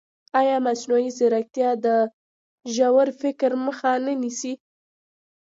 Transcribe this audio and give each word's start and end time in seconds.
ایا 0.39 0.55
مصنوعي 0.65 1.09
ځیرکتیا 1.17 1.69
د 1.85 1.87
ژور 2.75 3.07
فکر 3.21 3.51
مخه 3.65 3.91
نه 4.05 4.13
نیسي؟ 4.21 4.53